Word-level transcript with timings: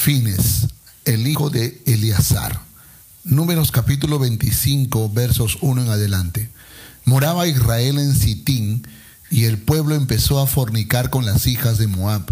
Fines, 0.00 0.68
el 1.04 1.26
hijo 1.26 1.50
de 1.50 1.82
Eleazar. 1.84 2.58
Números 3.22 3.70
capítulo 3.70 4.18
25, 4.18 5.10
versos 5.10 5.58
1 5.60 5.82
en 5.82 5.90
adelante. 5.90 6.48
Moraba 7.04 7.46
Israel 7.46 7.98
en 7.98 8.16
Sitín 8.16 8.88
y 9.30 9.44
el 9.44 9.58
pueblo 9.58 9.94
empezó 9.94 10.40
a 10.40 10.46
fornicar 10.46 11.10
con 11.10 11.26
las 11.26 11.46
hijas 11.46 11.76
de 11.76 11.86
Moab, 11.86 12.22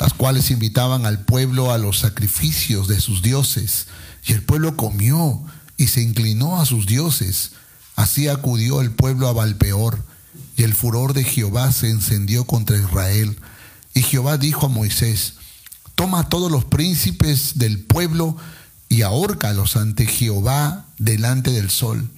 las 0.00 0.12
cuales 0.12 0.50
invitaban 0.50 1.06
al 1.06 1.24
pueblo 1.24 1.70
a 1.70 1.78
los 1.78 2.00
sacrificios 2.00 2.88
de 2.88 3.00
sus 3.00 3.22
dioses. 3.22 3.86
Y 4.26 4.32
el 4.32 4.42
pueblo 4.42 4.76
comió 4.76 5.40
y 5.76 5.86
se 5.86 6.02
inclinó 6.02 6.60
a 6.60 6.66
sus 6.66 6.84
dioses. 6.84 7.52
Así 7.94 8.26
acudió 8.26 8.80
el 8.80 8.90
pueblo 8.90 9.28
a 9.28 9.32
Balpeor, 9.32 10.04
y 10.56 10.64
el 10.64 10.74
furor 10.74 11.12
de 11.12 11.22
Jehová 11.22 11.70
se 11.70 11.90
encendió 11.90 12.44
contra 12.44 12.76
Israel. 12.76 13.38
Y 13.94 14.02
Jehová 14.02 14.36
dijo 14.36 14.66
a 14.66 14.68
Moisés, 14.68 15.34
Toma 15.94 16.28
todos 16.28 16.50
los 16.50 16.64
príncipes 16.64 17.58
del 17.58 17.80
pueblo 17.80 18.36
y 18.88 19.02
ahórcalos 19.02 19.76
ante 19.76 20.06
Jehová 20.06 20.86
delante 20.98 21.50
del 21.50 21.70
sol, 21.70 22.10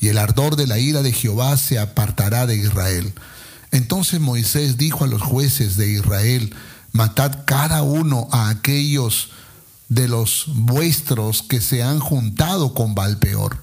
y 0.00 0.08
el 0.08 0.18
ardor 0.18 0.56
de 0.56 0.66
la 0.66 0.78
ira 0.78 1.02
de 1.02 1.12
Jehová 1.12 1.56
se 1.56 1.78
apartará 1.78 2.46
de 2.46 2.56
Israel. 2.56 3.12
Entonces 3.70 4.20
Moisés 4.20 4.76
dijo 4.76 5.04
a 5.04 5.08
los 5.08 5.22
jueces 5.22 5.76
de 5.76 5.90
Israel, 5.90 6.54
Matad 6.92 7.44
cada 7.46 7.82
uno 7.82 8.28
a 8.32 8.50
aquellos 8.50 9.30
de 9.88 10.08
los 10.08 10.44
vuestros 10.48 11.42
que 11.42 11.60
se 11.60 11.82
han 11.82 11.98
juntado 12.00 12.74
con 12.74 12.94
Balpeor. 12.94 13.58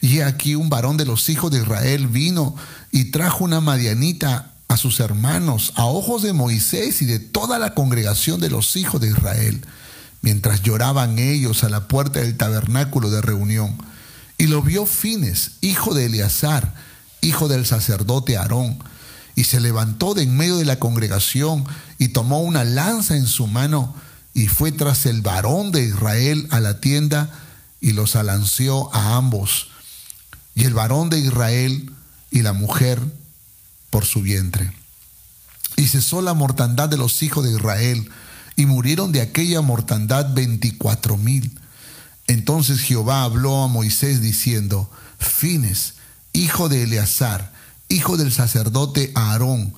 Y 0.00 0.20
aquí 0.20 0.54
un 0.54 0.68
varón 0.68 0.96
de 0.96 1.04
los 1.04 1.28
hijos 1.28 1.50
de 1.50 1.60
Israel 1.60 2.06
vino 2.06 2.54
y 2.90 3.06
trajo 3.06 3.44
una 3.44 3.60
madianita 3.60 4.52
a 4.68 4.76
sus 4.76 5.00
hermanos 5.00 5.72
a 5.76 5.86
ojos 5.86 6.22
de 6.22 6.34
Moisés 6.34 7.00
y 7.02 7.06
de 7.06 7.18
toda 7.18 7.58
la 7.58 7.74
congregación 7.74 8.40
de 8.40 8.50
los 8.50 8.76
hijos 8.76 9.00
de 9.00 9.08
Israel, 9.08 9.64
mientras 10.20 10.62
lloraban 10.62 11.18
ellos 11.18 11.64
a 11.64 11.70
la 11.70 11.88
puerta 11.88 12.20
del 12.20 12.36
tabernáculo 12.36 13.10
de 13.10 13.22
reunión. 13.22 13.78
Y 14.36 14.46
lo 14.46 14.62
vio 14.62 14.86
Fines, 14.86 15.52
hijo 15.62 15.94
de 15.94 16.06
Eleazar, 16.06 16.74
hijo 17.22 17.48
del 17.48 17.66
sacerdote 17.66 18.36
Aarón, 18.36 18.78
y 19.34 19.44
se 19.44 19.60
levantó 19.60 20.14
de 20.14 20.24
en 20.24 20.36
medio 20.36 20.58
de 20.58 20.64
la 20.64 20.78
congregación 20.78 21.64
y 21.98 22.08
tomó 22.08 22.40
una 22.40 22.64
lanza 22.64 23.16
en 23.16 23.26
su 23.26 23.46
mano 23.46 23.94
y 24.34 24.48
fue 24.48 24.72
tras 24.72 25.06
el 25.06 25.22
varón 25.22 25.72
de 25.72 25.82
Israel 25.82 26.46
a 26.50 26.60
la 26.60 26.80
tienda 26.80 27.30
y 27.80 27.92
los 27.92 28.16
alanceó 28.16 28.92
a 28.94 29.16
ambos. 29.16 29.68
Y 30.54 30.64
el 30.64 30.74
varón 30.74 31.08
de 31.08 31.20
Israel 31.20 31.92
y 32.30 32.42
la 32.42 32.52
mujer 32.52 33.00
por 33.90 34.04
su 34.04 34.22
vientre. 34.22 34.72
Y 35.76 35.88
cesó 35.88 36.22
la 36.22 36.34
mortandad 36.34 36.88
de 36.88 36.96
los 36.96 37.22
hijos 37.22 37.44
de 37.44 37.52
Israel, 37.52 38.10
y 38.56 38.66
murieron 38.66 39.12
de 39.12 39.20
aquella 39.20 39.60
mortandad 39.60 40.34
veinticuatro 40.34 41.16
mil. 41.16 41.58
Entonces 42.26 42.80
Jehová 42.80 43.22
habló 43.22 43.62
a 43.62 43.68
Moisés 43.68 44.20
diciendo, 44.20 44.90
Fines, 45.18 45.94
hijo 46.32 46.68
de 46.68 46.82
Eleazar, 46.82 47.52
hijo 47.88 48.16
del 48.16 48.32
sacerdote 48.32 49.12
Aarón, 49.14 49.74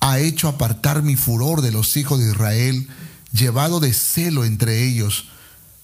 ha 0.00 0.18
hecho 0.18 0.48
apartar 0.48 1.02
mi 1.02 1.16
furor 1.16 1.60
de 1.60 1.72
los 1.72 1.96
hijos 1.96 2.18
de 2.18 2.30
Israel, 2.30 2.88
llevado 3.32 3.80
de 3.80 3.92
celo 3.92 4.44
entre 4.44 4.84
ellos, 4.84 5.28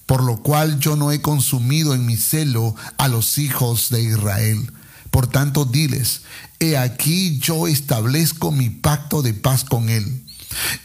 por 0.07 0.23
lo 0.23 0.37
cual 0.41 0.79
yo 0.79 0.95
no 0.95 1.11
he 1.11 1.21
consumido 1.21 1.93
en 1.93 2.05
mi 2.05 2.17
celo 2.17 2.75
a 2.97 3.07
los 3.07 3.37
hijos 3.37 3.89
de 3.89 4.01
Israel 4.01 4.71
por 5.13 5.27
tanto, 5.27 5.65
diles, 5.65 6.21
he 6.59 6.75
aquí 6.75 7.37
yo 7.37 7.67
establezco 7.67 8.51
mi 8.51 8.71
pacto 8.71 9.21
de 9.21 9.35
paz 9.35 9.63
con 9.63 9.89
él. 9.89 10.23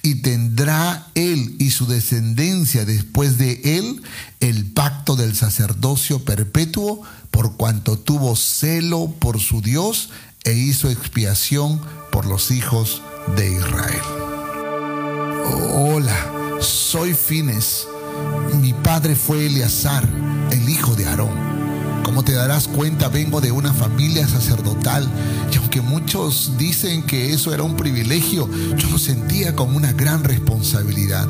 Y 0.02 0.16
tendrá 0.16 1.06
él 1.14 1.56
y 1.58 1.70
su 1.70 1.86
descendencia 1.86 2.84
después 2.84 3.38
de 3.38 3.58
él 3.64 4.02
el 4.40 4.66
pacto 4.66 5.16
del 5.16 5.34
sacerdocio 5.34 6.26
perpetuo, 6.26 7.00
por 7.30 7.56
cuanto 7.56 7.98
tuvo 7.98 8.36
celo 8.36 9.14
por 9.18 9.40
su 9.40 9.62
Dios 9.62 10.10
e 10.44 10.52
hizo 10.52 10.90
expiación 10.90 11.80
por 12.12 12.26
los 12.26 12.50
hijos 12.50 13.00
de 13.34 13.50
Israel. 13.50 14.02
Hola, 15.72 16.58
soy 16.60 17.14
Fines. 17.14 17.86
Mi 18.60 18.74
padre 18.74 19.16
fue 19.16 19.46
Eleazar, 19.46 20.06
el 20.50 20.68
hijo 20.68 20.94
de 20.96 21.06
Aarón. 21.06 21.57
Como 22.08 22.22
te 22.22 22.32
darás 22.32 22.68
cuenta, 22.68 23.10
vengo 23.10 23.42
de 23.42 23.52
una 23.52 23.74
familia 23.74 24.26
sacerdotal 24.26 25.06
y 25.52 25.58
aunque 25.58 25.82
muchos 25.82 26.52
dicen 26.56 27.02
que 27.02 27.34
eso 27.34 27.52
era 27.52 27.64
un 27.64 27.76
privilegio, 27.76 28.48
yo 28.78 28.88
lo 28.88 28.96
sentía 28.96 29.54
como 29.54 29.76
una 29.76 29.92
gran 29.92 30.24
responsabilidad. 30.24 31.28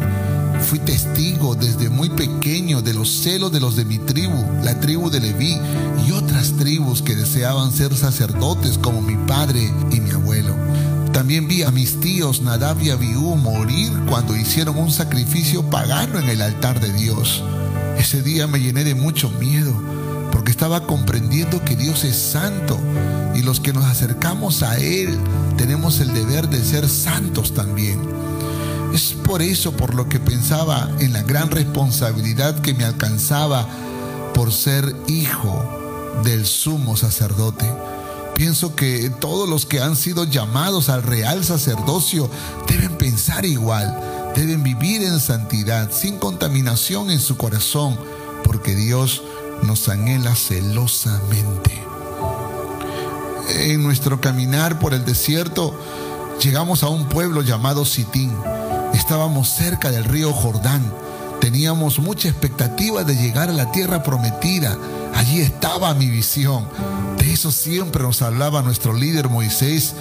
Fui 0.61 0.78
testigo 0.78 1.56
desde 1.56 1.89
muy 1.89 2.11
pequeño 2.11 2.81
de 2.81 2.94
los 2.94 3.11
celos 3.11 3.50
de 3.50 3.59
los 3.59 3.75
de 3.75 3.87
mi 3.87 3.99
tribu, 3.99 4.41
la 4.62 4.78
tribu 4.78 5.11
de 5.11 5.19
Leví 5.19 5.59
y 6.06 6.12
otras 6.12 6.53
tribus 6.53 7.03
que 7.03 7.16
deseaban 7.16 7.72
ser 7.72 7.97
sacerdotes 7.97 8.78
como 8.78 9.03
mi 9.03 9.16
padre 9.27 9.72
y 9.91 9.99
mi 9.99 10.10
abuelo. 10.10 10.55
También 11.12 11.49
vi 11.49 11.65
a 11.65 11.72
mis 11.72 11.99
tíos 11.99 12.41
Nadab 12.41 12.81
y 12.81 12.91
Abiú 12.91 13.34
morir 13.34 13.91
cuando 14.09 14.37
hicieron 14.37 14.78
un 14.78 14.93
sacrificio 14.93 15.69
pagano 15.69 16.21
en 16.21 16.28
el 16.28 16.41
altar 16.41 16.78
de 16.78 16.93
Dios. 16.93 17.43
Ese 17.99 18.22
día 18.22 18.47
me 18.47 18.60
llené 18.60 18.84
de 18.84 18.95
mucho 18.95 19.28
miedo 19.41 19.97
porque 20.31 20.50
estaba 20.50 20.87
comprendiendo 20.87 21.65
que 21.65 21.77
Dios 21.77 22.05
es 22.05 22.16
santo 22.16 22.78
y 23.34 23.43
los 23.43 23.61
que 23.61 23.72
nos 23.72 23.84
acercamos 23.84 24.62
a 24.62 24.78
Él 24.78 25.16
tenemos 25.56 26.00
el 26.00 26.12
deber 26.15 26.49
de 26.49 26.62
ser 26.65 26.89
santos 26.89 27.55
también. 27.55 28.00
Es 28.93 29.12
por 29.12 29.43
eso 29.43 29.72
por 29.72 29.94
lo 29.94 30.09
que 30.09 30.19
pensaba 30.19 30.89
en 30.99 31.12
la 31.12 31.22
gran 31.22 31.50
responsabilidad 31.50 32.59
que 32.61 32.75
me 32.75 32.84
alcanzaba 32.84 33.66
por 34.34 34.53
ser 34.53 34.94
hijo 35.06 35.78
del 36.25 36.47
sumo 36.47 36.97
sacerdote. 36.97 37.66
Pienso 38.34 38.77
que 38.77 39.10
todos 39.10 39.49
los 39.49 39.66
que 39.66 39.81
han 39.81 39.97
sido 39.97 40.25
llamados 40.25 40.89
al 40.89 41.03
real 41.03 41.45
sacerdocio 41.45 42.31
deben 42.69 42.97
pensar 42.97 43.45
igual, 43.45 43.99
deben 44.34 44.62
vivir 44.62 45.03
en 45.03 45.19
santidad, 45.19 45.91
sin 45.91 46.19
contaminación 46.19 47.10
en 47.10 47.21
su 47.21 47.37
corazón, 47.37 47.99
porque 48.45 48.77
Dios 48.77 49.22
nos 49.62 49.88
anhela 49.88 50.34
celosamente. 50.34 51.82
En 53.50 53.82
nuestro 53.82 54.20
caminar 54.20 54.78
por 54.78 54.94
el 54.94 55.04
desierto 55.04 55.78
llegamos 56.41 56.82
a 56.82 56.88
un 56.88 57.08
pueblo 57.08 57.42
llamado 57.42 57.84
Sitín. 57.84 58.32
Estábamos 58.94 59.48
cerca 59.48 59.91
del 59.91 60.04
río 60.04 60.32
Jordán. 60.32 60.92
Teníamos 61.41 61.98
mucha 61.98 62.28
expectativa 62.28 63.04
de 63.04 63.16
llegar 63.16 63.48
a 63.48 63.54
la 63.54 63.70
tierra 63.72 64.02
prometida. 64.02 64.76
Allí 65.14 65.41
estaba 65.41 65.94
mi 65.94 66.06
visión. 66.06 66.68
De 67.18 67.32
eso 67.32 67.50
siempre 67.50 68.02
nos 68.02 68.22
hablaba 68.22 68.62
nuestro 68.62 68.92
líder 68.92 69.28
Moisés 69.28 69.94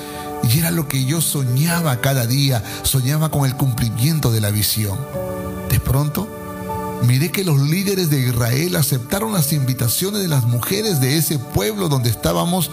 y 0.43 0.59
era 0.59 0.71
lo 0.71 0.87
que 0.87 1.05
yo 1.05 1.21
soñaba 1.21 2.01
cada 2.01 2.25
día. 2.25 2.63
Soñaba 2.83 3.29
con 3.29 3.45
el 3.45 3.55
cumplimiento 3.55 4.31
de 4.31 4.41
la 4.41 4.51
visión. 4.51 4.97
De 5.69 5.79
pronto 5.79 6.36
Miré 7.05 7.31
que 7.31 7.43
los 7.43 7.59
líderes 7.59 8.09
de 8.09 8.19
Israel 8.19 8.75
aceptaron 8.75 9.33
las 9.33 9.53
invitaciones 9.53 10.21
de 10.21 10.27
las 10.27 10.45
mujeres 10.45 10.99
de 10.99 11.17
ese 11.17 11.39
pueblo 11.39 11.89
donde 11.89 12.09
estábamos 12.09 12.71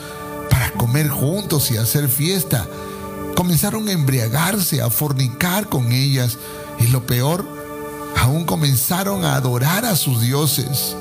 para 0.51 0.71
comer 0.73 1.09
juntos 1.09 1.71
y 1.71 1.77
hacer 1.77 2.09
fiesta. 2.09 2.67
Comenzaron 3.37 3.89
a 3.89 3.93
embriagarse, 3.93 4.81
a 4.81 4.91
fornicar 4.91 5.69
con 5.69 5.93
ellas 5.93 6.39
y 6.81 6.87
lo 6.89 7.07
peor, 7.07 7.47
aún 8.17 8.45
comenzaron 8.45 9.25
a 9.25 9.37
adorar 9.37 9.85
a 9.85 9.97
sus 9.97 10.21
dioses. 10.21 10.97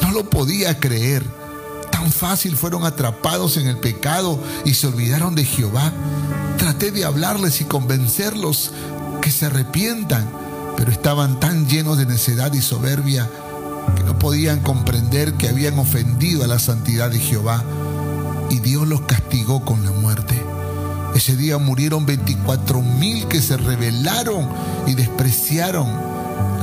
No 0.00 0.10
lo 0.12 0.28
podía 0.28 0.78
creer. 0.78 1.24
Tan 1.90 2.10
fácil 2.10 2.56
fueron 2.56 2.84
atrapados 2.84 3.56
en 3.56 3.68
el 3.68 3.78
pecado 3.78 4.38
y 4.64 4.74
se 4.74 4.86
olvidaron 4.86 5.34
de 5.34 5.44
Jehová. 5.44 5.92
Traté 6.58 6.90
de 6.90 7.04
hablarles 7.04 7.60
y 7.60 7.64
convencerlos 7.64 8.72
que 9.20 9.30
se 9.30 9.46
arrepientan 9.46 10.41
pero 10.76 10.90
estaban 10.90 11.40
tan 11.40 11.66
llenos 11.68 11.98
de 11.98 12.06
necedad 12.06 12.52
y 12.52 12.60
soberbia 12.60 13.28
que 13.96 14.04
no 14.04 14.18
podían 14.18 14.60
comprender 14.60 15.34
que 15.34 15.48
habían 15.48 15.78
ofendido 15.78 16.44
a 16.44 16.46
la 16.46 16.58
santidad 16.58 17.10
de 17.10 17.18
Jehová 17.18 17.62
y 18.50 18.60
Dios 18.60 18.86
los 18.86 19.02
castigó 19.02 19.64
con 19.64 19.84
la 19.84 19.92
muerte. 19.92 20.40
Ese 21.14 21.36
día 21.36 21.58
murieron 21.58 22.06
24 22.06 22.80
mil 22.80 23.26
que 23.28 23.42
se 23.42 23.56
rebelaron 23.56 24.48
y 24.86 24.94
despreciaron 24.94 25.88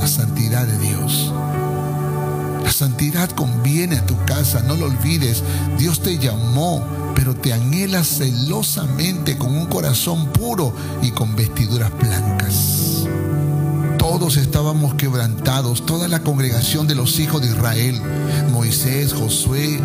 la 0.00 0.06
santidad 0.08 0.66
de 0.66 0.78
Dios. 0.78 1.32
La 2.64 2.72
santidad 2.72 3.30
conviene 3.30 3.98
a 3.98 4.06
tu 4.06 4.16
casa, 4.24 4.62
no 4.62 4.74
lo 4.74 4.86
olvides. 4.86 5.42
Dios 5.78 6.00
te 6.00 6.18
llamó, 6.18 6.84
pero 7.14 7.34
te 7.34 7.52
anhela 7.52 8.04
celosamente 8.04 9.36
con 9.36 9.54
un 9.56 9.66
corazón 9.66 10.26
puro 10.28 10.74
y 11.02 11.10
con 11.10 11.34
vestiduras 11.36 11.90
blancas. 11.98 12.59
Todos 14.20 14.36
estábamos 14.36 14.96
quebrantados, 14.96 15.86
toda 15.86 16.06
la 16.06 16.22
congregación 16.22 16.86
de 16.86 16.94
los 16.94 17.18
hijos 17.18 17.40
de 17.40 17.48
Israel, 17.48 17.98
Moisés, 18.52 19.14
Josué, 19.14 19.80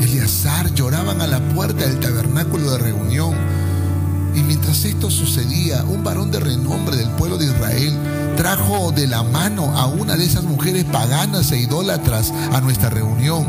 Eleazar, 0.00 0.74
lloraban 0.74 1.20
a 1.20 1.28
la 1.28 1.38
puerta 1.50 1.86
del 1.86 2.00
tabernáculo 2.00 2.72
de 2.72 2.78
reunión. 2.78 3.36
Y 4.34 4.42
mientras 4.42 4.84
esto 4.84 5.12
sucedía, 5.12 5.84
un 5.84 6.02
varón 6.02 6.32
de 6.32 6.40
renombre 6.40 6.96
del 6.96 7.08
pueblo 7.10 7.38
de 7.38 7.44
Israel 7.44 7.96
trajo 8.36 8.90
de 8.90 9.06
la 9.06 9.22
mano 9.22 9.78
a 9.78 9.86
una 9.86 10.16
de 10.16 10.24
esas 10.24 10.42
mujeres 10.42 10.82
paganas 10.82 11.52
e 11.52 11.60
idólatras 11.60 12.32
a 12.52 12.60
nuestra 12.60 12.90
reunión. 12.90 13.46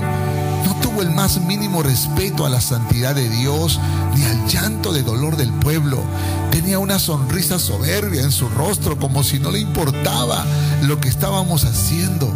El 1.02 1.12
más 1.12 1.40
mínimo 1.40 1.82
respeto 1.82 2.46
a 2.46 2.50
la 2.50 2.60
santidad 2.60 3.16
de 3.16 3.30
Dios 3.30 3.80
ni 4.18 4.26
al 4.26 4.48
llanto 4.48 4.92
de 4.92 5.02
dolor 5.02 5.38
del 5.38 5.54
pueblo. 5.54 6.04
Tenía 6.52 6.78
una 6.78 7.00
sonrisa 7.00 7.58
soberbia 7.58 8.22
en 8.22 8.32
su 8.32 8.50
rostro 8.50 9.00
como 9.00 9.24
si 9.24 9.40
no 9.40 9.50
le 9.50 9.60
importaba 9.60 10.46
lo 10.84 11.00
que 11.00 11.08
estábamos 11.08 11.64
haciendo. 11.64 12.34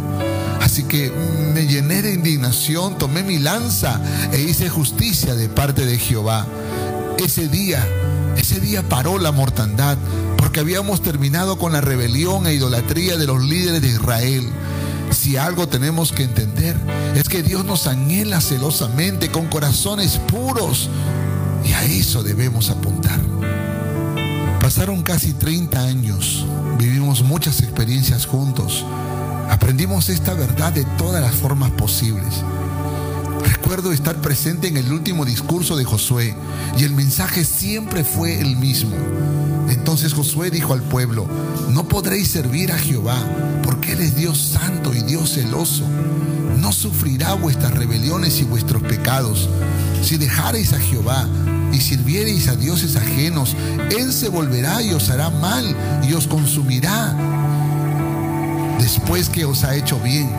Así 0.62 0.84
que 0.84 1.12
me 1.52 1.66
llené 1.66 2.00
de 2.00 2.14
indignación, 2.14 2.96
tomé 2.96 3.22
mi 3.22 3.38
lanza 3.38 4.00
e 4.32 4.40
hice 4.40 4.70
justicia 4.70 5.34
de 5.34 5.50
parte 5.50 5.84
de 5.84 5.98
Jehová. 5.98 6.46
Ese 7.18 7.48
día, 7.48 7.86
ese 8.38 8.60
día 8.60 8.82
paró 8.88 9.18
la 9.18 9.30
mortandad 9.30 9.98
porque 10.38 10.60
habíamos 10.60 11.02
terminado 11.02 11.58
con 11.58 11.72
la 11.72 11.82
rebelión 11.82 12.46
e 12.46 12.54
idolatría 12.54 13.18
de 13.18 13.26
los 13.26 13.42
líderes 13.42 13.82
de 13.82 13.88
Israel. 13.88 14.48
Si 15.24 15.38
algo 15.38 15.66
tenemos 15.66 16.12
que 16.12 16.24
entender 16.24 16.76
es 17.14 17.30
que 17.30 17.42
Dios 17.42 17.64
nos 17.64 17.86
anhela 17.86 18.42
celosamente 18.42 19.30
con 19.30 19.46
corazones 19.46 20.18
puros 20.18 20.90
y 21.64 21.72
a 21.72 21.82
eso 21.84 22.22
debemos 22.22 22.68
apuntar. 22.68 23.18
Pasaron 24.60 25.02
casi 25.02 25.32
30 25.32 25.80
años, 25.80 26.44
vivimos 26.78 27.22
muchas 27.22 27.62
experiencias 27.62 28.26
juntos, 28.26 28.84
aprendimos 29.48 30.10
esta 30.10 30.34
verdad 30.34 30.74
de 30.74 30.84
todas 30.98 31.22
las 31.22 31.34
formas 31.34 31.70
posibles. 31.70 32.42
Recuerdo 33.46 33.92
estar 33.92 34.16
presente 34.16 34.68
en 34.68 34.76
el 34.76 34.92
último 34.92 35.24
discurso 35.24 35.74
de 35.78 35.86
Josué 35.86 36.36
y 36.76 36.84
el 36.84 36.92
mensaje 36.92 37.46
siempre 37.46 38.04
fue 38.04 38.40
el 38.40 38.58
mismo. 38.58 38.94
Entonces 39.70 40.12
Josué 40.12 40.50
dijo 40.50 40.74
al 40.74 40.82
pueblo, 40.82 41.26
no 41.70 41.88
podréis 41.88 42.28
servir 42.28 42.72
a 42.72 42.78
Jehová, 42.78 43.16
Él 43.88 44.00
es 44.00 44.16
Dios 44.16 44.38
santo 44.38 44.94
y 44.94 45.02
Dios 45.02 45.34
celoso. 45.34 45.84
No 46.58 46.72
sufrirá 46.72 47.34
vuestras 47.34 47.74
rebeliones 47.74 48.40
y 48.40 48.44
vuestros 48.44 48.82
pecados. 48.82 49.48
Si 50.02 50.16
dejareis 50.16 50.72
a 50.72 50.78
Jehová 50.78 51.28
y 51.72 51.80
sirviereis 51.80 52.48
a 52.48 52.56
dioses 52.56 52.96
ajenos, 52.96 53.56
Él 53.96 54.12
se 54.12 54.28
volverá 54.28 54.82
y 54.82 54.92
os 54.92 55.10
hará 55.10 55.30
mal 55.30 55.76
y 56.08 56.12
os 56.14 56.26
consumirá 56.26 57.14
después 58.78 59.28
que 59.28 59.44
os 59.44 59.64
ha 59.64 59.74
hecho 59.74 59.98
bien. 60.00 60.30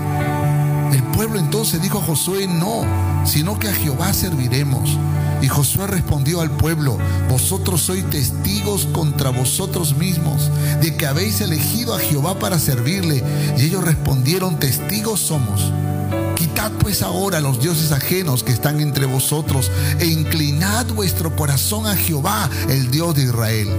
El 0.94 1.04
pueblo 1.04 1.40
entonces 1.40 1.82
dijo 1.82 2.00
a 2.00 2.02
Josué, 2.02 2.48
no, 2.48 2.84
sino 3.26 3.58
que 3.60 3.68
a 3.70 3.74
Jehová 3.74 4.14
serviremos. 4.14 4.98
Y 5.42 5.48
Josué 5.48 5.88
respondió 5.88 6.42
al 6.42 6.52
pueblo, 6.52 6.98
vosotros 7.30 7.82
sois 7.82 8.10
testigos 8.10 8.88
contra 8.92 9.30
vosotros 9.30 9.96
mismos 9.96 10.50
de 10.82 10.96
que 10.96 11.06
habéis 11.06 11.42
elegido 11.42 11.94
a 11.94 12.00
Jehová 12.00 12.40
para 12.40 12.60
servirle. 12.60 13.24
Y 13.58 13.66
ellos 13.66 13.84
respondieron, 13.84 14.60
testigos 14.60 15.20
somos. 15.20 15.72
Quitad 16.36 16.72
pues 16.80 17.02
ahora 17.02 17.40
los 17.42 17.62
dioses 17.62 17.92
ajenos 17.92 18.44
que 18.44 18.52
están 18.52 18.82
entre 18.82 19.06
vosotros 19.06 19.72
e 20.00 20.08
inclinad 20.08 20.86
vuestro 20.88 21.36
corazón 21.36 21.88
a 21.88 21.96
Jehová, 21.96 22.50
el 22.70 22.92
Dios 22.92 23.16
de 23.16 23.24
Israel. 23.24 23.70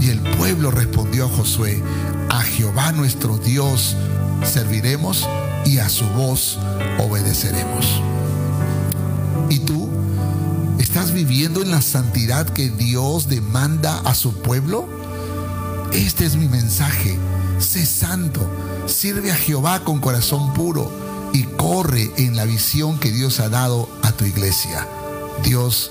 Y 0.00 0.10
el 0.10 0.20
pueblo 0.20 0.70
respondió 0.70 1.26
a 1.26 1.28
Josué, 1.28 1.82
a 2.28 2.42
Jehová 2.42 2.92
nuestro 2.92 3.38
Dios 3.38 3.96
serviremos 4.44 5.26
y 5.64 5.78
a 5.78 5.88
su 5.88 6.04
voz 6.10 6.58
obedeceremos. 6.98 8.00
¿Y 9.48 9.60
tú? 9.60 9.83
¿Estás 11.04 11.16
viviendo 11.16 11.60
en 11.60 11.70
la 11.70 11.82
santidad 11.82 12.48
que 12.48 12.70
Dios 12.70 13.28
demanda 13.28 13.98
a 14.06 14.14
su 14.14 14.32
pueblo? 14.32 14.88
Este 15.92 16.24
es 16.24 16.34
mi 16.36 16.48
mensaje. 16.48 17.18
Sé 17.58 17.84
santo, 17.84 18.40
sirve 18.86 19.30
a 19.30 19.36
Jehová 19.36 19.84
con 19.84 20.00
corazón 20.00 20.54
puro 20.54 20.90
y 21.34 21.42
corre 21.42 22.10
en 22.16 22.36
la 22.36 22.46
visión 22.46 22.98
que 22.98 23.12
Dios 23.12 23.38
ha 23.40 23.50
dado 23.50 23.86
a 24.02 24.12
tu 24.12 24.24
iglesia. 24.24 24.88
Dios 25.42 25.90